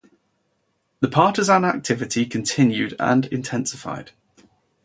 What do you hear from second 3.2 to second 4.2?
intensified.